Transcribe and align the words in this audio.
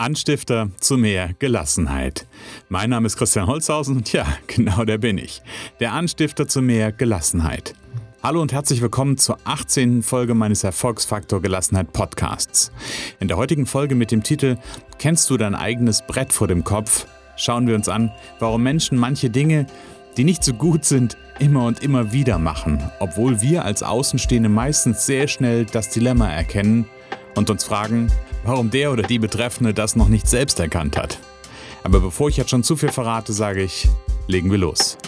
Anstifter 0.00 0.70
zu 0.78 0.96
mehr 0.96 1.30
Gelassenheit. 1.40 2.28
Mein 2.68 2.90
Name 2.90 3.08
ist 3.08 3.16
Christian 3.16 3.48
Holzhausen 3.48 3.96
und 3.96 4.12
ja, 4.12 4.26
genau 4.46 4.84
der 4.84 4.98
bin 4.98 5.18
ich. 5.18 5.42
Der 5.80 5.92
Anstifter 5.92 6.46
zu 6.46 6.62
mehr 6.62 6.92
Gelassenheit. 6.92 7.74
Hallo 8.22 8.40
und 8.40 8.52
herzlich 8.52 8.80
willkommen 8.80 9.18
zur 9.18 9.38
18. 9.42 10.04
Folge 10.04 10.34
meines 10.34 10.62
Erfolgsfaktor 10.62 11.42
Gelassenheit 11.42 11.92
Podcasts. 11.92 12.70
In 13.18 13.26
der 13.26 13.38
heutigen 13.38 13.66
Folge 13.66 13.96
mit 13.96 14.12
dem 14.12 14.22
Titel 14.22 14.56
Kennst 15.00 15.30
du 15.30 15.36
dein 15.36 15.56
eigenes 15.56 16.02
Brett 16.06 16.32
vor 16.32 16.46
dem 16.46 16.62
Kopf? 16.62 17.06
schauen 17.34 17.66
wir 17.66 17.74
uns 17.74 17.88
an, 17.88 18.12
warum 18.38 18.62
Menschen 18.62 18.98
manche 18.98 19.30
Dinge, 19.30 19.66
die 20.16 20.22
nicht 20.22 20.44
so 20.44 20.54
gut 20.54 20.84
sind, 20.84 21.16
immer 21.40 21.64
und 21.64 21.82
immer 21.82 22.12
wieder 22.12 22.38
machen, 22.38 22.88
obwohl 23.00 23.42
wir 23.42 23.64
als 23.64 23.82
Außenstehende 23.82 24.48
meistens 24.48 25.06
sehr 25.06 25.26
schnell 25.26 25.64
das 25.64 25.90
Dilemma 25.90 26.28
erkennen 26.30 26.86
und 27.34 27.50
uns 27.50 27.64
fragen, 27.64 28.12
warum 28.44 28.70
der 28.70 28.92
oder 28.92 29.02
die 29.02 29.18
Betreffende 29.18 29.74
das 29.74 29.96
noch 29.96 30.08
nicht 30.08 30.28
selbst 30.28 30.60
erkannt 30.60 30.96
hat. 30.96 31.18
Aber 31.84 32.00
bevor 32.00 32.28
ich 32.28 32.36
jetzt 32.36 32.50
schon 32.50 32.62
zu 32.62 32.76
viel 32.76 32.90
verrate, 32.90 33.32
sage 33.32 33.62
ich, 33.62 33.88
legen 34.26 34.50
wir 34.50 34.58
los. 34.58 34.98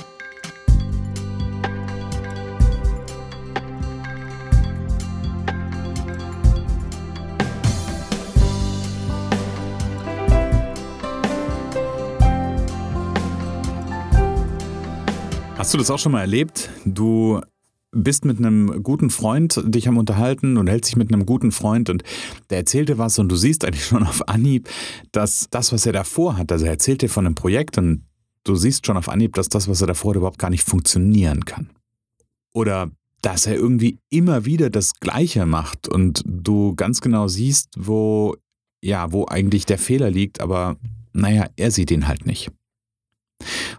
Hast 15.58 15.74
du 15.74 15.78
das 15.78 15.90
auch 15.90 15.98
schon 15.98 16.12
mal 16.12 16.22
erlebt? 16.22 16.70
Du 16.86 17.40
bist 17.92 18.24
mit 18.24 18.38
einem 18.38 18.82
guten 18.82 19.10
Freund 19.10 19.60
dich 19.64 19.88
am 19.88 19.98
Unterhalten 19.98 20.56
und 20.56 20.68
hältst 20.68 20.90
dich 20.90 20.96
mit 20.96 21.12
einem 21.12 21.26
guten 21.26 21.52
Freund 21.52 21.90
und 21.90 22.02
der 22.50 22.58
erzählt 22.58 22.88
dir 22.88 22.98
was 22.98 23.18
und 23.18 23.28
du 23.28 23.36
siehst 23.36 23.64
eigentlich 23.64 23.84
schon 23.84 24.04
auf 24.04 24.28
Anhieb, 24.28 24.68
dass 25.12 25.48
das, 25.50 25.72
was 25.72 25.86
er 25.86 25.92
davor 25.92 26.36
hat, 26.36 26.52
also 26.52 26.64
er 26.64 26.72
erzählt 26.72 27.02
dir 27.02 27.08
von 27.08 27.26
einem 27.26 27.34
Projekt 27.34 27.78
und 27.78 28.04
du 28.44 28.54
siehst 28.54 28.86
schon 28.86 28.96
auf 28.96 29.08
Anhieb, 29.08 29.34
dass 29.34 29.48
das, 29.48 29.68
was 29.68 29.80
er 29.80 29.88
davor 29.88 30.10
hat, 30.10 30.16
überhaupt 30.16 30.38
gar 30.38 30.50
nicht 30.50 30.64
funktionieren 30.64 31.44
kann. 31.44 31.70
Oder 32.52 32.90
dass 33.22 33.46
er 33.46 33.54
irgendwie 33.54 33.98
immer 34.08 34.44
wieder 34.44 34.70
das 34.70 34.94
Gleiche 34.94 35.44
macht 35.44 35.88
und 35.88 36.22
du 36.24 36.74
ganz 36.74 37.00
genau 37.00 37.28
siehst, 37.28 37.74
wo, 37.76 38.36
ja, 38.82 39.12
wo 39.12 39.26
eigentlich 39.26 39.66
der 39.66 39.78
Fehler 39.78 40.10
liegt, 40.10 40.40
aber 40.40 40.76
naja, 41.12 41.46
er 41.56 41.70
sieht 41.70 41.90
ihn 41.90 42.08
halt 42.08 42.24
nicht. 42.24 42.50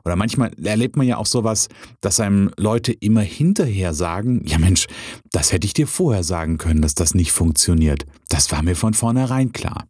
Oder 0.06 0.16
manchmal 0.16 0.52
erlebt 0.64 0.96
man 0.96 1.08
ja 1.08 1.18
auch 1.18 1.26
sowas, 1.26 1.68
dass 2.00 2.20
einem 2.20 2.52
Leute 2.58 2.92
immer 2.92 3.22
hinterher 3.22 3.94
sagen, 3.94 4.44
ja 4.46 4.58
Mensch, 4.58 4.88
das 5.32 5.52
hätte 5.52 5.66
ich 5.66 5.74
dir 5.74 5.88
vorher 5.88 6.24
sagen 6.24 6.58
können, 6.58 6.82
dass 6.82 6.96
das 6.96 7.14
nicht 7.14 7.32
funktioniert. 7.32 8.06
Das 8.30 8.52
war 8.52 8.64
mir 8.64 8.76
von 8.76 8.94
vornherein 8.94 9.52
klar. 9.52 9.88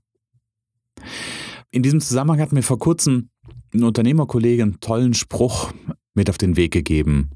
In 1.71 1.83
diesem 1.83 2.01
Zusammenhang 2.01 2.41
hat 2.41 2.51
mir 2.51 2.63
vor 2.63 2.79
kurzem 2.79 3.29
ein 3.73 3.83
Unternehmerkollege 3.83 4.63
einen 4.63 4.79
tollen 4.79 5.13
Spruch 5.13 5.71
mit 6.13 6.29
auf 6.29 6.37
den 6.37 6.57
Weg 6.57 6.71
gegeben. 6.73 7.29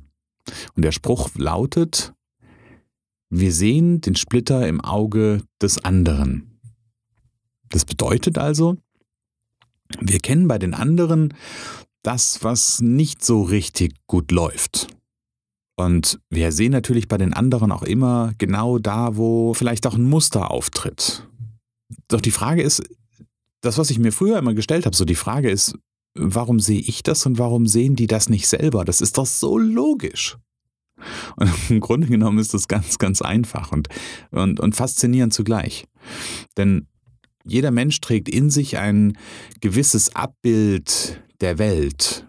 Und 0.75 0.83
der 0.83 0.91
Spruch 0.91 1.29
lautet, 1.35 2.13
wir 3.29 3.51
sehen 3.51 4.01
den 4.01 4.15
Splitter 4.15 4.67
im 4.67 4.81
Auge 4.81 5.41
des 5.61 5.83
anderen. 5.83 6.59
Das 7.69 7.85
bedeutet 7.85 8.37
also, 8.37 8.77
wir 9.99 10.19
kennen 10.19 10.47
bei 10.47 10.59
den 10.59 10.73
anderen 10.73 11.33
das, 12.05 12.43
was 12.43 12.81
nicht 12.81 13.23
so 13.23 13.41
richtig 13.41 13.93
gut 14.07 14.31
läuft. 14.31 14.87
Und 15.75 16.19
wir 16.29 16.51
sehen 16.51 16.71
natürlich 16.71 17.07
bei 17.07 17.17
den 17.17 17.33
anderen 17.33 17.71
auch 17.71 17.83
immer 17.83 18.33
genau 18.37 18.79
da, 18.79 19.17
wo 19.17 19.53
vielleicht 19.53 19.85
auch 19.87 19.95
ein 19.95 20.03
Muster 20.03 20.51
auftritt. 20.51 21.27
Doch 22.07 22.21
die 22.21 22.31
Frage 22.31 22.61
ist, 22.61 22.83
das, 23.61 23.77
was 23.77 23.89
ich 23.89 23.99
mir 23.99 24.11
früher 24.11 24.37
immer 24.37 24.53
gestellt 24.53 24.85
habe, 24.85 24.95
so 24.95 25.05
die 25.05 25.15
Frage 25.15 25.49
ist, 25.49 25.77
warum 26.13 26.59
sehe 26.59 26.79
ich 26.79 27.03
das 27.03 27.25
und 27.25 27.39
warum 27.39 27.67
sehen 27.67 27.95
die 27.95 28.07
das 28.07 28.29
nicht 28.29 28.47
selber? 28.47 28.85
Das 28.85 29.01
ist 29.01 29.17
doch 29.17 29.25
so 29.25 29.57
logisch. 29.57 30.37
Und 31.35 31.51
im 31.69 31.79
Grunde 31.81 32.07
genommen 32.07 32.39
ist 32.39 32.53
das 32.53 32.67
ganz, 32.67 32.97
ganz 32.97 33.21
einfach 33.21 33.71
und, 33.71 33.89
und, 34.31 34.59
und 34.59 34.75
faszinierend 34.75 35.33
zugleich. 35.33 35.85
Denn 36.57 36.87
jeder 37.43 37.71
Mensch 37.71 37.99
trägt 37.99 38.29
in 38.29 38.49
sich 38.49 38.77
ein 38.77 39.17
gewisses 39.59 40.15
Abbild 40.15 41.21
der 41.41 41.57
Welt. 41.57 42.27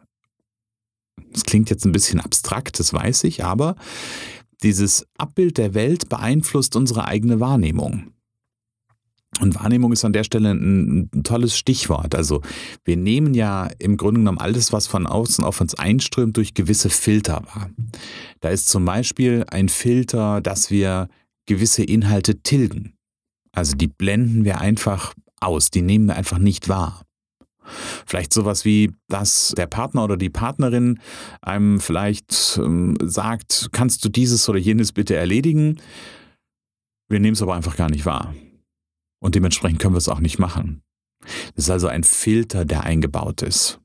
Das 1.32 1.44
klingt 1.44 1.70
jetzt 1.70 1.84
ein 1.84 1.92
bisschen 1.92 2.20
abstrakt, 2.20 2.78
das 2.78 2.92
weiß 2.92 3.24
ich, 3.24 3.44
aber 3.44 3.76
dieses 4.62 5.06
Abbild 5.18 5.58
der 5.58 5.74
Welt 5.74 6.08
beeinflusst 6.08 6.76
unsere 6.76 7.04
eigene 7.04 7.40
Wahrnehmung. 7.40 8.12
Und 9.40 9.54
Wahrnehmung 9.54 9.92
ist 9.92 10.04
an 10.04 10.14
der 10.14 10.24
Stelle 10.24 10.50
ein, 10.52 11.10
ein, 11.12 11.22
tolles 11.24 11.58
Stichwort. 11.58 12.14
Also 12.14 12.40
wir 12.84 12.96
nehmen 12.96 13.34
ja 13.34 13.68
im 13.78 13.96
Grunde 13.96 14.20
genommen 14.20 14.38
alles, 14.38 14.72
was 14.72 14.86
von 14.86 15.06
außen 15.06 15.44
auf 15.44 15.60
uns 15.60 15.74
einströmt, 15.74 16.36
durch 16.36 16.54
gewisse 16.54 16.88
Filter 16.88 17.42
wahr. 17.44 17.70
Da 18.40 18.48
ist 18.48 18.68
zum 18.68 18.84
Beispiel 18.84 19.44
ein 19.48 19.68
Filter, 19.68 20.40
dass 20.40 20.70
wir 20.70 21.08
gewisse 21.44 21.84
Inhalte 21.84 22.42
tilgen. 22.42 22.94
Also 23.52 23.76
die 23.76 23.88
blenden 23.88 24.44
wir 24.44 24.60
einfach 24.60 25.14
aus, 25.40 25.70
die 25.70 25.82
nehmen 25.82 26.06
wir 26.06 26.16
einfach 26.16 26.38
nicht 26.38 26.68
wahr. 26.68 27.05
Vielleicht 28.06 28.32
sowas 28.32 28.64
wie, 28.64 28.92
dass 29.08 29.54
der 29.56 29.66
Partner 29.66 30.04
oder 30.04 30.16
die 30.16 30.30
Partnerin 30.30 31.00
einem 31.42 31.80
vielleicht 31.80 32.58
ähm, 32.62 32.96
sagt, 33.02 33.68
kannst 33.72 34.04
du 34.04 34.08
dieses 34.08 34.48
oder 34.48 34.58
jenes 34.58 34.92
bitte 34.92 35.16
erledigen? 35.16 35.80
Wir 37.08 37.20
nehmen 37.20 37.34
es 37.34 37.42
aber 37.42 37.54
einfach 37.54 37.76
gar 37.76 37.90
nicht 37.90 38.06
wahr. 38.06 38.34
Und 39.20 39.34
dementsprechend 39.34 39.80
können 39.80 39.94
wir 39.94 39.98
es 39.98 40.08
auch 40.08 40.20
nicht 40.20 40.38
machen. 40.38 40.82
Das 41.54 41.64
ist 41.64 41.70
also 41.70 41.88
ein 41.88 42.04
Filter, 42.04 42.64
der 42.64 42.84
eingebaut 42.84 43.42
ist. 43.42 43.80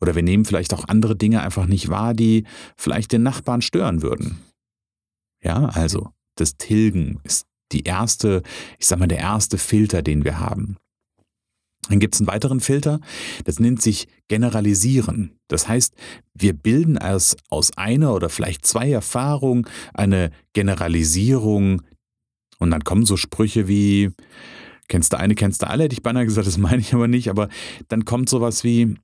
Oder 0.00 0.14
wir 0.14 0.22
nehmen 0.22 0.44
vielleicht 0.44 0.74
auch 0.74 0.88
andere 0.88 1.16
Dinge 1.16 1.42
einfach 1.42 1.66
nicht 1.66 1.88
wahr, 1.88 2.14
die 2.14 2.44
vielleicht 2.76 3.12
den 3.12 3.22
Nachbarn 3.22 3.62
stören 3.62 4.02
würden. 4.02 4.38
Ja, 5.42 5.66
also 5.66 6.10
das 6.36 6.56
Tilgen 6.56 7.20
ist 7.22 7.46
die 7.72 7.84
erste, 7.84 8.42
ich 8.78 8.86
sag 8.86 8.98
mal, 8.98 9.06
der 9.06 9.18
erste 9.18 9.58
Filter, 9.58 10.02
den 10.02 10.24
wir 10.24 10.40
haben. 10.40 10.76
Dann 11.90 11.98
gibt 11.98 12.14
es 12.14 12.20
einen 12.20 12.28
weiteren 12.28 12.60
Filter, 12.60 13.00
das 13.44 13.58
nennt 13.58 13.82
sich 13.82 14.06
Generalisieren. 14.28 15.32
Das 15.48 15.66
heißt, 15.66 15.92
wir 16.34 16.52
bilden 16.52 16.96
aus, 16.98 17.36
aus 17.48 17.76
einer 17.76 18.14
oder 18.14 18.28
vielleicht 18.28 18.64
zwei 18.64 18.90
Erfahrungen 18.90 19.66
eine 19.92 20.30
Generalisierung 20.52 21.82
und 22.60 22.70
dann 22.70 22.84
kommen 22.84 23.04
so 23.04 23.16
Sprüche 23.16 23.66
wie, 23.66 24.10
kennst 24.88 25.12
du 25.12 25.18
eine, 25.18 25.34
kennst 25.34 25.62
du 25.62 25.68
alle, 25.68 25.84
hätte 25.84 25.94
ich 25.94 26.02
beinahe 26.02 26.24
gesagt, 26.24 26.46
das 26.46 26.58
meine 26.58 26.80
ich 26.80 26.94
aber 26.94 27.08
nicht, 27.08 27.28
aber 27.28 27.48
dann 27.88 28.04
kommt 28.04 28.28
sowas 28.28 28.62
wie, 28.62 28.94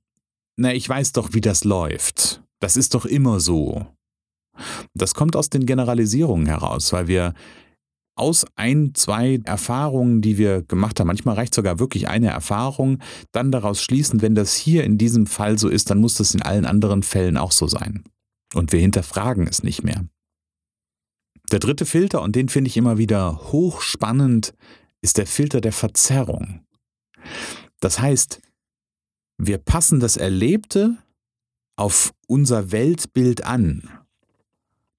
na, 0.55 0.73
ich 0.73 0.87
weiß 0.87 1.11
doch, 1.11 1.33
wie 1.33 1.41
das 1.41 1.65
läuft. 1.65 2.41
Das 2.61 2.77
ist 2.77 2.93
doch 2.93 3.05
immer 3.05 3.41
so. 3.41 3.85
Das 4.93 5.13
kommt 5.13 5.35
aus 5.35 5.49
den 5.49 5.65
Generalisierungen 5.65 6.47
heraus, 6.47 6.93
weil 6.93 7.07
wir 7.07 7.33
aus 8.17 8.45
ein, 8.55 8.91
zwei 8.93 9.39
Erfahrungen, 9.43 10.21
die 10.21 10.37
wir 10.37 10.63
gemacht 10.63 10.99
haben, 10.99 11.07
manchmal 11.07 11.35
reicht 11.35 11.53
sogar 11.53 11.79
wirklich 11.79 12.07
eine 12.07 12.29
Erfahrung, 12.29 12.99
dann 13.31 13.51
daraus 13.51 13.81
schließen, 13.81 14.21
wenn 14.21 14.35
das 14.35 14.55
hier 14.55 14.83
in 14.83 14.97
diesem 14.97 15.27
Fall 15.27 15.57
so 15.57 15.69
ist, 15.69 15.89
dann 15.89 15.99
muss 15.99 16.15
das 16.15 16.33
in 16.33 16.41
allen 16.41 16.65
anderen 16.65 17.03
Fällen 17.03 17.37
auch 17.37 17.51
so 17.51 17.67
sein. 17.67 18.03
Und 18.53 18.71
wir 18.71 18.79
hinterfragen 18.79 19.47
es 19.47 19.63
nicht 19.63 19.83
mehr. 19.83 20.05
Der 21.51 21.59
dritte 21.59 21.85
Filter, 21.85 22.21
und 22.21 22.35
den 22.35 22.49
finde 22.49 22.69
ich 22.69 22.77
immer 22.77 22.97
wieder 22.97 23.51
hochspannend, 23.51 24.53
ist 25.01 25.17
der 25.17 25.27
Filter 25.27 25.61
der 25.61 25.73
Verzerrung. 25.73 26.65
Das 27.79 27.99
heißt, 27.99 28.41
wir 29.37 29.57
passen 29.57 29.99
das 29.99 30.17
Erlebte 30.17 30.97
auf 31.77 32.13
unser 32.27 32.71
Weltbild 32.71 33.45
an. 33.45 33.89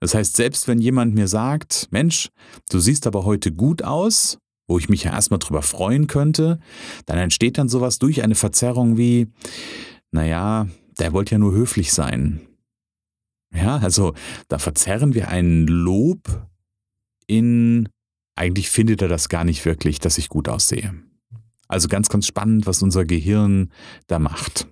Das 0.00 0.14
heißt, 0.14 0.36
selbst 0.36 0.68
wenn 0.68 0.80
jemand 0.80 1.14
mir 1.14 1.28
sagt, 1.28 1.88
Mensch, 1.90 2.30
du 2.70 2.78
siehst 2.78 3.06
aber 3.06 3.24
heute 3.24 3.52
gut 3.52 3.82
aus, 3.82 4.38
wo 4.68 4.78
ich 4.78 4.88
mich 4.88 5.04
ja 5.04 5.12
erstmal 5.12 5.38
drüber 5.38 5.62
freuen 5.62 6.06
könnte, 6.06 6.60
dann 7.06 7.18
entsteht 7.18 7.58
dann 7.58 7.68
sowas 7.68 7.98
durch 7.98 8.22
eine 8.22 8.34
Verzerrung 8.34 8.96
wie, 8.96 9.28
naja, 10.12 10.68
der 10.98 11.12
wollte 11.12 11.32
ja 11.32 11.38
nur 11.38 11.52
höflich 11.52 11.92
sein. 11.92 12.40
Ja, 13.54 13.78
also 13.78 14.14
da 14.48 14.58
verzerren 14.58 15.14
wir 15.14 15.28
ein 15.28 15.66
Lob 15.66 16.46
in, 17.26 17.88
eigentlich 18.36 18.68
findet 18.68 19.02
er 19.02 19.08
das 19.08 19.28
gar 19.28 19.44
nicht 19.44 19.64
wirklich, 19.64 19.98
dass 19.98 20.18
ich 20.18 20.28
gut 20.28 20.48
aussehe. 20.48 20.94
Also 21.66 21.88
ganz, 21.88 22.08
ganz 22.08 22.26
spannend, 22.26 22.66
was 22.66 22.82
unser 22.82 23.04
Gehirn 23.04 23.70
da 24.06 24.18
macht. 24.18 24.66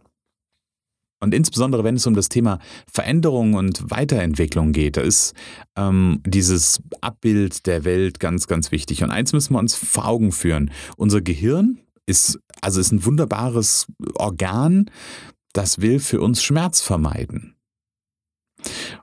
Und 1.21 1.35
insbesondere, 1.35 1.83
wenn 1.83 1.97
es 1.97 2.07
um 2.07 2.15
das 2.15 2.29
Thema 2.29 2.59
Veränderung 2.93 3.55
und 3.55 3.91
Weiterentwicklung 3.91 4.73
geht, 4.73 4.97
da 4.97 5.01
ist 5.01 5.35
ähm, 5.77 6.21
dieses 6.27 6.83
Abbild 7.01 7.67
der 7.67 7.85
Welt 7.85 8.21
ganz, 8.21 8.47
ganz 8.47 8.71
wichtig. 8.71 9.03
Und 9.03 9.11
eins 9.11 9.33
müssen 9.33 9.55
wir 9.55 9.59
uns 9.59 9.75
vor 9.75 10.07
Augen 10.07 10.33
führen. 10.33 10.71
Unser 10.97 11.23
Gehirn 11.23 11.79
ist, 12.05 12.39
also 12.61 12.81
ist 12.81 12.93
ein 12.93 13.05
wunderbares 13.05 13.87
Organ, 14.15 14.91
das 15.53 15.81
will 15.81 16.01
für 16.01 16.21
uns 16.21 16.43
Schmerz 16.43 16.83
vermeiden. 16.83 17.55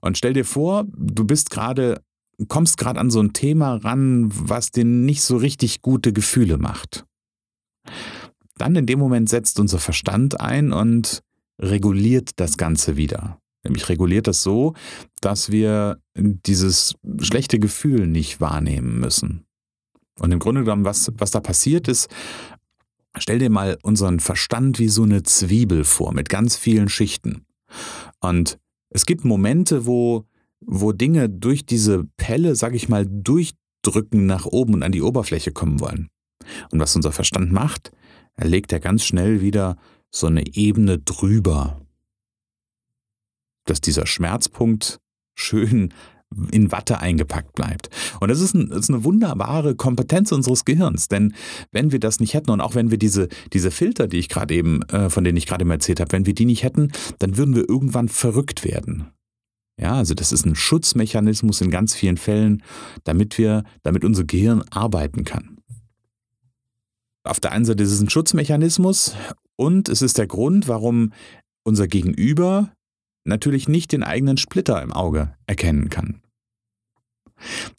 Und 0.01 0.17
stell 0.17 0.33
dir 0.33 0.45
vor, 0.45 0.85
du 0.95 1.25
bist 1.25 1.49
gerade, 1.49 2.03
kommst 2.47 2.77
gerade 2.77 2.99
an 2.99 3.09
so 3.09 3.21
ein 3.21 3.33
Thema 3.33 3.75
ran, 3.75 4.29
was 4.31 4.71
dir 4.71 4.85
nicht 4.85 5.23
so 5.23 5.37
richtig 5.37 5.81
gute 5.81 6.13
Gefühle 6.13 6.57
macht 6.57 7.05
dann 8.57 8.75
in 8.75 8.85
dem 8.85 8.99
Moment 8.99 9.29
setzt 9.29 9.59
unser 9.59 9.79
Verstand 9.79 10.39
ein 10.39 10.71
und 10.71 11.21
reguliert 11.59 12.31
das 12.37 12.57
Ganze 12.57 12.97
wieder. 12.97 13.39
Nämlich 13.63 13.87
reguliert 13.87 14.27
das 14.27 14.43
so, 14.43 14.73
dass 15.21 15.51
wir 15.51 15.97
dieses 16.15 16.95
schlechte 17.19 17.59
Gefühl 17.59 18.07
nicht 18.07 18.41
wahrnehmen 18.41 18.99
müssen. 18.99 19.45
Und 20.19 20.31
im 20.31 20.39
Grunde 20.39 20.63
genommen, 20.63 20.85
was, 20.85 21.11
was 21.17 21.31
da 21.31 21.39
passiert 21.39 21.87
ist, 21.87 22.09
stell 23.17 23.39
dir 23.39 23.49
mal 23.49 23.77
unseren 23.83 24.19
Verstand 24.19 24.79
wie 24.79 24.89
so 24.89 25.03
eine 25.03 25.23
Zwiebel 25.23 25.85
vor 25.85 26.13
mit 26.13 26.29
ganz 26.29 26.55
vielen 26.57 26.89
Schichten. 26.89 27.45
Und 28.19 28.59
es 28.89 29.05
gibt 29.05 29.25
Momente, 29.25 29.85
wo, 29.85 30.25
wo 30.61 30.91
Dinge 30.91 31.29
durch 31.29 31.65
diese 31.65 32.05
Pelle, 32.17 32.55
sag 32.55 32.75
ich 32.75 32.89
mal, 32.89 33.07
durchdrücken 33.07 34.25
nach 34.25 34.45
oben 34.45 34.75
und 34.75 34.83
an 34.83 34.91
die 34.91 35.01
Oberfläche 35.01 35.51
kommen 35.51 35.79
wollen. 35.79 36.09
Und 36.71 36.79
was 36.79 36.95
unser 36.95 37.11
Verstand 37.11 37.51
macht, 37.51 37.91
er 38.35 38.47
legt 38.47 38.71
ja 38.71 38.79
ganz 38.79 39.03
schnell 39.03 39.41
wieder 39.41 39.77
so 40.13 40.27
eine 40.27 40.55
Ebene 40.55 40.99
drüber, 40.99 41.81
dass 43.65 43.81
dieser 43.81 44.05
Schmerzpunkt 44.05 44.99
schön 45.35 45.93
in 46.51 46.71
Watte 46.71 46.99
eingepackt 46.99 47.53
bleibt. 47.53 47.89
Und 48.19 48.29
das 48.29 48.39
ist, 48.39 48.55
ein, 48.55 48.69
das 48.69 48.79
ist, 48.79 48.89
eine 48.89 49.03
wunderbare 49.03 49.75
Kompetenz 49.75 50.31
unseres 50.31 50.65
Gehirns, 50.65 51.07
denn 51.07 51.35
wenn 51.71 51.91
wir 51.91 51.99
das 51.99 52.19
nicht 52.19 52.33
hätten 52.33 52.49
und 52.49 52.61
auch 52.61 52.73
wenn 52.73 52.89
wir 52.89 52.97
diese, 52.97 53.27
diese 53.53 53.69
Filter, 53.69 54.07
die 54.07 54.17
ich 54.17 54.29
gerade 54.29 54.53
eben, 54.53 54.81
äh, 54.83 55.09
von 55.09 55.23
denen 55.23 55.37
ich 55.37 55.45
gerade 55.45 55.65
mal 55.65 55.75
erzählt 55.75 55.99
habe, 55.99 56.11
wenn 56.11 56.25
wir 56.25 56.33
die 56.33 56.45
nicht 56.45 56.63
hätten, 56.63 56.91
dann 57.19 57.37
würden 57.37 57.55
wir 57.55 57.69
irgendwann 57.69 58.09
verrückt 58.09 58.63
werden. 58.63 59.11
Ja, 59.79 59.95
also 59.95 60.13
das 60.13 60.31
ist 60.31 60.45
ein 60.45 60.55
Schutzmechanismus 60.55 61.61
in 61.61 61.71
ganz 61.71 61.95
vielen 61.95 62.17
Fällen, 62.17 62.63
damit 63.03 63.37
wir, 63.37 63.63
damit 63.81 64.05
unser 64.05 64.23
Gehirn 64.23 64.63
arbeiten 64.71 65.23
kann. 65.23 65.59
Auf 67.23 67.39
der 67.39 67.51
einen 67.51 67.65
Seite 67.65 67.83
ist 67.83 67.91
es 67.91 68.01
ein 68.01 68.09
Schutzmechanismus 68.09 69.15
und 69.55 69.89
es 69.89 70.01
ist 70.01 70.17
der 70.17 70.27
Grund, 70.27 70.67
warum 70.67 71.13
unser 71.63 71.87
Gegenüber 71.87 72.71
natürlich 73.25 73.67
nicht 73.67 73.91
den 73.91 74.03
eigenen 74.03 74.37
Splitter 74.37 74.81
im 74.81 74.91
Auge 74.91 75.35
erkennen 75.47 75.89
kann. 75.89 76.21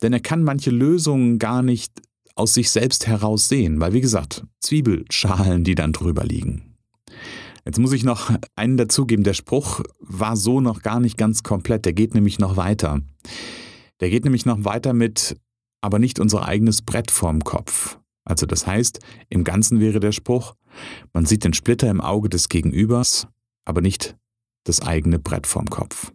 Denn 0.02 0.12
er 0.12 0.20
kann 0.20 0.42
manche 0.42 0.70
Lösungen 0.70 1.38
gar 1.38 1.62
nicht 1.62 1.92
aus 2.34 2.54
sich 2.54 2.70
selbst 2.70 3.06
heraus 3.06 3.48
sehen, 3.48 3.80
weil 3.80 3.92
wie 3.92 4.00
gesagt, 4.00 4.44
Zwiebelschalen, 4.60 5.64
die 5.64 5.74
dann 5.74 5.92
drüber 5.92 6.24
liegen. 6.24 6.74
Jetzt 7.64 7.78
muss 7.78 7.92
ich 7.92 8.04
noch 8.04 8.30
einen 8.56 8.76
dazugeben, 8.76 9.24
der 9.24 9.34
Spruch 9.34 9.80
war 9.98 10.36
so 10.36 10.60
noch 10.60 10.82
gar 10.82 11.00
nicht 11.00 11.16
ganz 11.16 11.42
komplett, 11.42 11.86
der 11.86 11.94
geht 11.94 12.14
nämlich 12.14 12.38
noch 12.38 12.56
weiter. 12.56 13.00
Der 14.00 14.10
geht 14.10 14.24
nämlich 14.24 14.44
noch 14.44 14.64
weiter 14.64 14.92
mit, 14.92 15.36
aber 15.80 15.98
nicht 15.98 16.18
unser 16.18 16.46
eigenes 16.46 16.82
Brett 16.82 17.10
vorm 17.10 17.42
Kopf. 17.42 17.98
Also 18.24 18.46
das 18.46 18.66
heißt, 18.66 19.00
im 19.30 19.44
Ganzen 19.44 19.80
wäre 19.80 20.00
der 20.00 20.12
Spruch, 20.12 20.54
man 21.12 21.26
sieht 21.26 21.44
den 21.44 21.54
Splitter 21.54 21.88
im 21.88 22.00
Auge 22.00 22.28
des 22.28 22.48
Gegenübers, 22.48 23.26
aber 23.64 23.80
nicht 23.80 24.16
das 24.64 24.82
eigene 24.82 25.18
Brett 25.18 25.46
vorm 25.46 25.66
Kopf. 25.66 26.12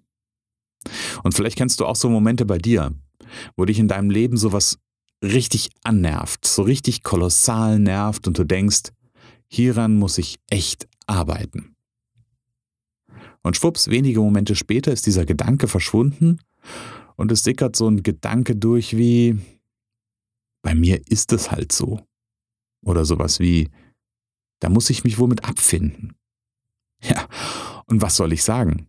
Und 1.24 1.34
vielleicht 1.34 1.58
kennst 1.58 1.80
du 1.80 1.86
auch 1.86 1.96
so 1.96 2.10
Momente 2.10 2.46
bei 2.46 2.58
dir, 2.58 2.94
wo 3.56 3.66
dich 3.66 3.80
in 3.80 3.88
deinem 3.88 4.10
Leben 4.10 4.38
sowas 4.38 4.80
richtig 5.24 5.70
annervt, 5.84 6.46
so 6.46 6.64
richtig 6.64 7.04
kolossal 7.04 7.80
nervt 7.80 8.28
und 8.28 8.38
du 8.38 8.46
denkst, 8.46 8.92
hieran 9.48 9.96
muss 9.98 10.18
ich 10.18 10.38
echt 10.50 10.88
arbeiten. 11.08 11.76
Und 13.42 13.58
schwupps, 13.58 13.90
wenige 13.90 14.20
Momente 14.20 14.56
später 14.56 14.92
ist 14.92 15.06
dieser 15.06 15.26
Gedanke 15.26 15.68
verschwunden 15.68 16.40
und 17.16 17.32
es 17.32 17.44
sickert 17.44 17.76
so 17.76 17.88
ein 17.90 18.04
Gedanke 18.04 18.56
durch 18.56 18.96
wie, 18.96 19.40
bei 20.62 20.76
mir 20.76 21.02
ist 21.08 21.34
es 21.34 21.52
halt 21.52 21.72
so. 21.72 22.02
Oder 22.82 23.06
sowas 23.06 23.40
wie, 23.40 23.70
da 24.60 24.70
muss 24.70 24.90
ich 24.90 25.04
mich 25.04 25.18
wohl 25.18 25.28
mit 25.28 25.46
abfinden. 25.46 26.16
Ja, 27.02 27.28
und 27.86 28.02
was 28.02 28.16
soll 28.16 28.34
ich 28.34 28.44
sagen? 28.44 28.88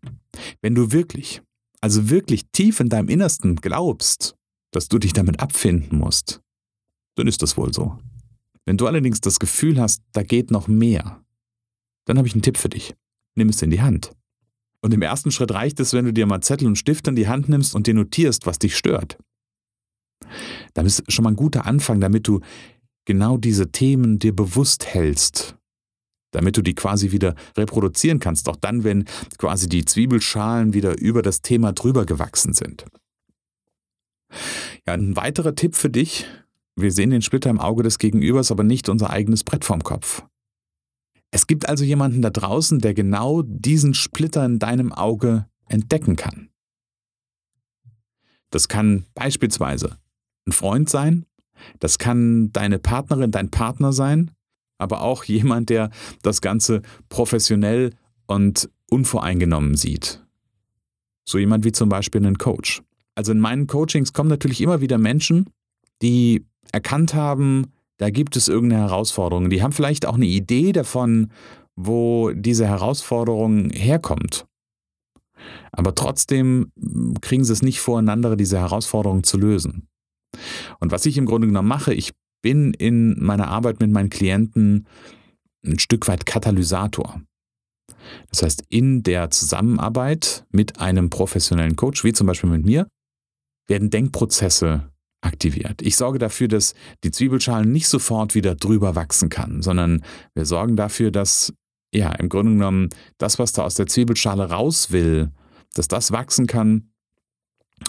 Wenn 0.60 0.74
du 0.74 0.92
wirklich, 0.92 1.42
also 1.80 2.10
wirklich 2.10 2.46
tief 2.52 2.80
in 2.80 2.88
deinem 2.88 3.08
Innersten 3.08 3.56
glaubst, 3.56 4.36
dass 4.72 4.88
du 4.88 4.98
dich 4.98 5.12
damit 5.12 5.40
abfinden 5.40 5.98
musst, 5.98 6.40
dann 7.16 7.26
ist 7.26 7.42
das 7.42 7.56
wohl 7.56 7.72
so. 7.72 7.98
Wenn 8.64 8.76
du 8.76 8.86
allerdings 8.86 9.20
das 9.20 9.38
Gefühl 9.38 9.80
hast, 9.80 10.02
da 10.12 10.22
geht 10.22 10.50
noch 10.50 10.68
mehr, 10.68 11.24
dann 12.04 12.18
habe 12.18 12.28
ich 12.28 12.34
einen 12.34 12.42
Tipp 12.42 12.56
für 12.56 12.68
dich. 12.68 12.94
Nimm 13.34 13.48
es 13.48 13.62
in 13.62 13.70
die 13.70 13.80
Hand. 13.80 14.12
Und 14.82 14.94
im 14.94 15.02
ersten 15.02 15.30
Schritt 15.30 15.52
reicht 15.52 15.78
es, 15.80 15.92
wenn 15.92 16.06
du 16.06 16.12
dir 16.12 16.26
mal 16.26 16.40
Zettel 16.40 16.66
und 16.66 16.76
Stift 16.76 17.06
in 17.06 17.16
die 17.16 17.28
Hand 17.28 17.48
nimmst 17.48 17.74
und 17.74 17.86
dir 17.86 17.94
notierst, 17.94 18.46
was 18.46 18.58
dich 18.58 18.76
stört. 18.76 19.18
Das 20.74 20.86
ist 20.86 21.12
schon 21.12 21.24
mal 21.24 21.30
ein 21.30 21.36
guter 21.36 21.66
Anfang, 21.66 22.00
damit 22.00 22.26
du 22.26 22.40
genau 23.04 23.36
diese 23.36 23.70
Themen 23.72 24.18
dir 24.18 24.34
bewusst 24.34 24.86
hältst 24.86 25.56
damit 26.30 26.56
du 26.56 26.62
die 26.62 26.74
quasi 26.74 27.12
wieder 27.12 27.34
reproduzieren 27.56 28.20
kannst, 28.20 28.48
auch 28.48 28.56
dann, 28.56 28.84
wenn 28.84 29.04
quasi 29.38 29.68
die 29.68 29.84
Zwiebelschalen 29.84 30.74
wieder 30.74 30.98
über 30.98 31.22
das 31.22 31.42
Thema 31.42 31.72
drüber 31.72 32.06
gewachsen 32.06 32.52
sind. 32.52 32.84
Ja, 34.86 34.94
ein 34.94 35.16
weiterer 35.16 35.54
Tipp 35.54 35.74
für 35.74 35.90
dich, 35.90 36.26
wir 36.76 36.92
sehen 36.92 37.10
den 37.10 37.22
Splitter 37.22 37.50
im 37.50 37.60
Auge 37.60 37.82
des 37.82 37.98
Gegenübers, 37.98 38.50
aber 38.50 38.64
nicht 38.64 38.88
unser 38.88 39.10
eigenes 39.10 39.44
Brett 39.44 39.64
vorm 39.64 39.82
Kopf. 39.82 40.22
Es 41.30 41.46
gibt 41.46 41.68
also 41.68 41.84
jemanden 41.84 42.22
da 42.22 42.30
draußen, 42.30 42.80
der 42.80 42.94
genau 42.94 43.42
diesen 43.42 43.94
Splitter 43.94 44.44
in 44.44 44.58
deinem 44.58 44.92
Auge 44.92 45.46
entdecken 45.68 46.16
kann. 46.16 46.48
Das 48.50 48.66
kann 48.66 49.06
beispielsweise 49.14 49.98
ein 50.46 50.52
Freund 50.52 50.90
sein, 50.90 51.26
das 51.78 51.98
kann 51.98 52.50
deine 52.52 52.78
Partnerin, 52.78 53.30
dein 53.30 53.50
Partner 53.50 53.92
sein, 53.92 54.32
aber 54.80 55.02
auch 55.02 55.24
jemand, 55.24 55.70
der 55.70 55.90
das 56.22 56.40
Ganze 56.40 56.82
professionell 57.08 57.92
und 58.26 58.68
unvoreingenommen 58.90 59.76
sieht. 59.76 60.24
So 61.24 61.38
jemand 61.38 61.64
wie 61.64 61.72
zum 61.72 61.88
Beispiel 61.88 62.24
ein 62.26 62.38
Coach. 62.38 62.82
Also 63.14 63.32
in 63.32 63.40
meinen 63.40 63.66
Coachings 63.66 64.12
kommen 64.12 64.30
natürlich 64.30 64.60
immer 64.60 64.80
wieder 64.80 64.98
Menschen, 64.98 65.50
die 66.02 66.44
erkannt 66.72 67.14
haben, 67.14 67.66
da 67.98 68.10
gibt 68.10 68.36
es 68.36 68.48
irgendeine 68.48 68.82
Herausforderung. 68.82 69.50
Die 69.50 69.62
haben 69.62 69.72
vielleicht 69.72 70.06
auch 70.06 70.14
eine 70.14 70.26
Idee 70.26 70.72
davon, 70.72 71.30
wo 71.76 72.30
diese 72.32 72.66
Herausforderung 72.66 73.70
herkommt. 73.70 74.46
Aber 75.72 75.94
trotzdem 75.94 76.72
kriegen 77.20 77.44
sie 77.44 77.52
es 77.52 77.62
nicht 77.62 77.80
voreinander, 77.80 78.36
diese 78.36 78.58
Herausforderung 78.58 79.22
zu 79.22 79.36
lösen. 79.36 79.88
Und 80.78 80.92
was 80.92 81.06
ich 81.06 81.18
im 81.18 81.26
Grunde 81.26 81.46
genommen 81.46 81.68
mache, 81.68 81.92
ich 81.92 82.12
bin 82.42 82.74
in 82.74 83.22
meiner 83.22 83.48
Arbeit 83.48 83.80
mit 83.80 83.90
meinen 83.90 84.10
Klienten 84.10 84.86
ein 85.64 85.78
Stück 85.78 86.08
weit 86.08 86.26
Katalysator. 86.26 87.20
Das 88.28 88.42
heißt, 88.42 88.64
in 88.68 89.02
der 89.02 89.30
Zusammenarbeit 89.30 90.44
mit 90.50 90.80
einem 90.80 91.10
professionellen 91.10 91.76
Coach, 91.76 92.04
wie 92.04 92.12
zum 92.12 92.26
Beispiel 92.26 92.50
mit 92.50 92.64
mir, 92.64 92.88
werden 93.68 93.90
Denkprozesse 93.90 94.90
aktiviert. 95.20 95.82
Ich 95.82 95.96
sorge 95.96 96.18
dafür, 96.18 96.48
dass 96.48 96.74
die 97.04 97.10
Zwiebelschale 97.10 97.66
nicht 97.66 97.88
sofort 97.88 98.34
wieder 98.34 98.54
drüber 98.54 98.94
wachsen 98.94 99.28
kann, 99.28 99.62
sondern 99.62 100.02
wir 100.34 100.46
sorgen 100.46 100.76
dafür, 100.76 101.10
dass 101.10 101.52
ja 101.92 102.12
im 102.12 102.28
Grunde 102.28 102.52
genommen 102.52 102.88
das, 103.18 103.38
was 103.38 103.52
da 103.52 103.62
aus 103.64 103.74
der 103.74 103.86
Zwiebelschale 103.86 104.48
raus 104.48 104.90
will, 104.92 105.30
dass 105.74 105.88
das 105.88 106.10
wachsen 106.10 106.46
kann 106.46 106.92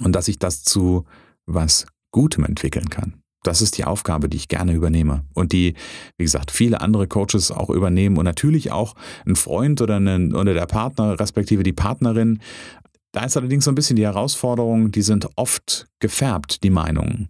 und 0.04 0.14
dass 0.14 0.26
sich 0.26 0.40
das 0.40 0.64
zu 0.64 1.06
was 1.46 1.86
Gutem 2.12 2.44
entwickeln 2.44 2.90
kann. 2.90 3.21
Das 3.44 3.62
ist 3.62 3.78
die 3.78 3.86
Aufgabe, 3.86 4.30
die 4.30 4.38
ich 4.38 4.48
gerne 4.48 4.74
übernehme 4.74 5.26
und 5.34 5.52
die, 5.52 5.74
wie 6.18 6.24
gesagt, 6.24 6.52
viele 6.52 6.82
andere 6.82 7.08
Coaches 7.08 7.52
auch 7.52 7.70
übernehmen 7.70 8.18
und 8.18 8.26
natürlich 8.26 8.72
auch 8.72 8.96
ein 9.26 9.36
Freund 9.36 9.82
oder, 9.82 9.96
eine, 9.96 10.36
oder 10.36 10.54
der 10.54 10.68
Partner, 10.68 11.20
respektive 11.20 11.64
die 11.64 11.74
Partnerin. 11.74 12.40
Da 13.12 13.26
ist 13.26 13.36
allerdings 13.36 13.66
so 13.66 13.72
ein 13.72 13.76
bisschen 13.76 13.96
die 13.96 14.06
Herausforderung, 14.06 14.92
die 14.92 15.02
sind 15.02 15.28
oft 15.36 15.88
gefärbt, 16.00 16.64
die 16.64 16.70
Meinungen. 16.70 17.30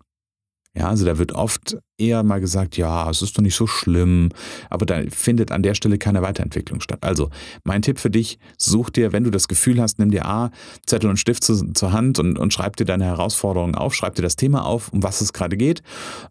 Ja, 0.73 0.87
also 0.87 1.05
da 1.05 1.17
wird 1.17 1.33
oft 1.33 1.77
eher 1.97 2.23
mal 2.23 2.39
gesagt, 2.39 2.77
ja, 2.77 3.09
es 3.09 3.21
ist 3.21 3.37
doch 3.37 3.41
nicht 3.41 3.55
so 3.55 3.67
schlimm, 3.67 4.29
aber 4.69 4.85
da 4.85 5.01
findet 5.09 5.51
an 5.51 5.63
der 5.63 5.73
Stelle 5.73 5.97
keine 5.97 6.21
Weiterentwicklung 6.21 6.79
statt. 6.79 6.99
Also 7.01 7.29
mein 7.65 7.81
Tipp 7.81 7.99
für 7.99 8.09
dich, 8.09 8.39
such 8.57 8.89
dir, 8.89 9.11
wenn 9.11 9.25
du 9.25 9.31
das 9.31 9.49
Gefühl 9.49 9.81
hast, 9.81 9.99
nimm 9.99 10.11
dir 10.11 10.25
A, 10.25 10.49
Zettel 10.85 11.09
und 11.09 11.17
Stift 11.17 11.43
zu, 11.43 11.73
zur 11.73 11.91
Hand 11.91 12.19
und, 12.19 12.39
und 12.39 12.53
schreib 12.53 12.77
dir 12.77 12.85
deine 12.85 13.03
Herausforderungen 13.03 13.75
auf, 13.75 13.93
schreib 13.93 14.15
dir 14.15 14.21
das 14.21 14.37
Thema 14.37 14.65
auf, 14.65 14.93
um 14.93 15.03
was 15.03 15.19
es 15.19 15.33
gerade 15.33 15.57
geht 15.57 15.83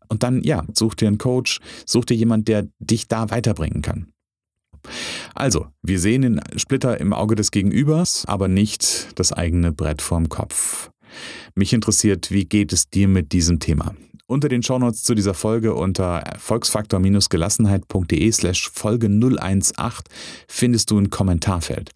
und 0.09 0.23
dann, 0.23 0.43
ja, 0.43 0.65
such 0.73 0.95
dir 0.95 1.09
einen 1.09 1.19
Coach, 1.19 1.61
such 1.85 2.07
dir 2.07 2.17
jemand, 2.17 2.49
der 2.49 2.67
dich 2.79 3.09
da 3.09 3.31
weiterbringen 3.31 3.83
kann. 3.83 4.07
Also, 5.35 5.67
wir 5.83 6.01
sehen 6.01 6.23
den 6.23 6.41
Splitter 6.57 6.99
im 6.99 7.13
Auge 7.13 7.35
des 7.35 7.51
Gegenübers, 7.51 8.25
aber 8.27 8.49
nicht 8.49 9.09
das 9.17 9.35
eigene 9.35 9.73
Brett 9.73 10.01
vorm 10.01 10.31
Kopf. 10.31 10.91
Mich 11.55 11.75
interessiert, 11.75 12.31
wie 12.31 12.47
geht 12.47 12.73
es 12.73 12.89
dir 12.89 13.07
mit 13.07 13.33
diesem 13.33 13.61
Thema? 13.61 13.95
Unter 14.31 14.49
den 14.49 14.63
Shownotes 14.63 15.03
zu 15.03 15.17
dieser 15.17 15.35
Folge 15.35 15.75
unter 15.75 16.19
erfolgsfaktor-gelassenheit.de 16.19 18.31
slash 18.31 18.71
Folge 18.71 19.09
018 19.09 19.75
findest 20.47 20.93
du 20.93 21.01
ein 21.01 21.11
Kommentarfeld. 21.11 21.91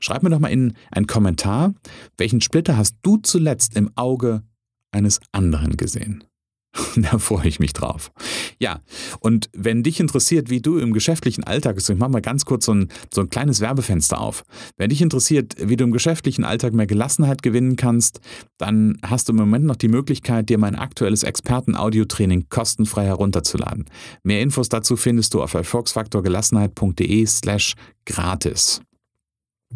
Schreib 0.00 0.22
mir 0.22 0.30
doch 0.30 0.38
mal 0.38 0.48
in 0.48 0.72
einen 0.90 1.06
Kommentar, 1.06 1.74
welchen 2.16 2.40
Splitter 2.40 2.78
hast 2.78 2.96
du 3.02 3.18
zuletzt 3.18 3.76
im 3.76 3.90
Auge 3.96 4.44
eines 4.92 5.20
anderen 5.32 5.76
gesehen? 5.76 6.24
Da 6.96 7.18
freue 7.18 7.48
ich 7.48 7.60
mich 7.60 7.74
drauf. 7.74 8.12
Ja, 8.58 8.80
und 9.20 9.48
wenn 9.52 9.82
dich 9.82 10.00
interessiert, 10.00 10.50
wie 10.50 10.60
du 10.60 10.78
im 10.78 10.92
geschäftlichen 10.92 11.44
Alltag, 11.44 11.76
also 11.76 11.92
ich 11.92 11.98
mache 11.98 12.10
mal 12.10 12.20
ganz 12.20 12.44
kurz 12.44 12.66
so 12.66 12.74
ein, 12.74 12.88
so 13.12 13.22
ein 13.22 13.30
kleines 13.30 13.60
Werbefenster 13.60 14.20
auf. 14.20 14.44
Wenn 14.76 14.90
dich 14.90 15.02
interessiert, 15.02 15.54
wie 15.58 15.76
du 15.76 15.84
im 15.84 15.92
geschäftlichen 15.92 16.44
Alltag 16.44 16.72
mehr 16.72 16.86
Gelassenheit 16.86 17.42
gewinnen 17.42 17.76
kannst, 17.76 18.20
dann 18.58 18.98
hast 19.02 19.28
du 19.28 19.32
im 19.32 19.38
Moment 19.38 19.64
noch 19.64 19.76
die 19.76 19.88
Möglichkeit, 19.88 20.48
dir 20.48 20.58
mein 20.58 20.74
aktuelles 20.74 21.22
Experten-Audio-Training 21.22 22.46
kostenfrei 22.48 23.04
herunterzuladen. 23.04 23.86
Mehr 24.22 24.40
Infos 24.40 24.68
dazu 24.68 24.96
findest 24.96 25.34
du 25.34 25.42
auf 25.42 25.54
erfolgsfaktorgelassenheit.de 25.54 27.26
slash 27.26 27.74
gratis. 28.04 28.80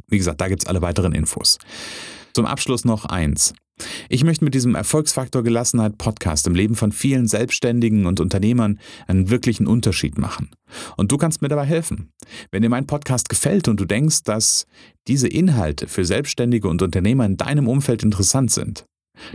Wie 0.06 0.18
gesagt, 0.18 0.40
da 0.40 0.48
gibt 0.48 0.62
es 0.62 0.68
alle 0.68 0.82
weiteren 0.82 1.12
Infos. 1.12 1.58
Zum 2.32 2.46
Abschluss 2.46 2.84
noch 2.84 3.04
eins. 3.04 3.54
Ich 4.08 4.24
möchte 4.24 4.44
mit 4.44 4.54
diesem 4.54 4.74
Erfolgsfaktor 4.74 5.42
Gelassenheit 5.42 5.98
Podcast 5.98 6.46
im 6.46 6.54
Leben 6.54 6.74
von 6.74 6.92
vielen 6.92 7.26
Selbstständigen 7.26 8.06
und 8.06 8.20
Unternehmern 8.20 8.78
einen 9.06 9.30
wirklichen 9.30 9.66
Unterschied 9.66 10.18
machen. 10.18 10.50
Und 10.96 11.12
du 11.12 11.16
kannst 11.16 11.42
mir 11.42 11.48
dabei 11.48 11.64
helfen. 11.64 12.10
Wenn 12.50 12.62
dir 12.62 12.68
mein 12.68 12.86
Podcast 12.86 13.28
gefällt 13.28 13.68
und 13.68 13.78
du 13.80 13.84
denkst, 13.84 14.22
dass 14.24 14.66
diese 15.06 15.28
Inhalte 15.28 15.88
für 15.88 16.04
Selbstständige 16.04 16.68
und 16.68 16.82
Unternehmer 16.82 17.26
in 17.26 17.36
deinem 17.36 17.68
Umfeld 17.68 18.02
interessant 18.02 18.50
sind, 18.50 18.84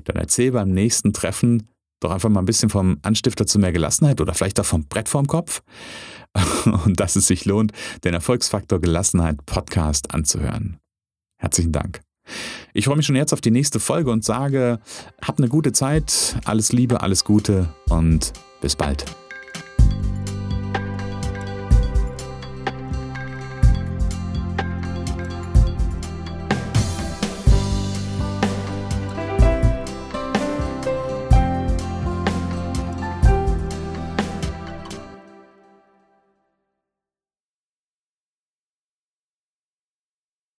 dann 0.06 0.16
erzähl 0.16 0.52
beim 0.52 0.72
nächsten 0.72 1.14
Treffen 1.14 1.68
doch 2.00 2.12
einfach 2.12 2.30
mal 2.30 2.42
ein 2.42 2.46
bisschen 2.46 2.70
vom 2.70 2.98
Anstifter 3.02 3.46
zu 3.46 3.60
mehr 3.60 3.72
Gelassenheit 3.72 4.22
oder 4.22 4.34
vielleicht 4.34 4.60
auch 4.60 4.66
vom 4.66 4.86
Brett 4.86 5.10
vorm 5.10 5.28
Kopf. 5.28 5.64
Und 6.86 7.00
dass 7.00 7.16
es 7.16 7.28
sich 7.28 7.46
lohnt, 7.46 7.72
den 8.04 8.14
Erfolgsfaktor 8.14 8.82
Gelassenheit 8.82 9.46
Podcast 9.46 10.14
anzuhören. 10.14 10.80
Herzlichen 11.38 11.72
Dank. 11.72 12.02
Ich 12.74 12.86
freue 12.86 12.98
mich 12.98 13.06
schon 13.06 13.16
jetzt 13.16 13.34
auf 13.34 13.42
die 13.42 13.52
nächste 13.52 13.80
Folge 13.80 14.12
und 14.12 14.24
sage, 14.24 14.80
habt 15.22 15.40
eine 15.40 15.50
gute 15.50 15.72
Zeit, 15.72 16.36
alles 16.46 16.74
Liebe, 16.74 17.02
alles 17.02 17.24
Gute 17.24 17.70
und 17.90 18.34
bis 18.62 18.76
bald. 18.76 19.06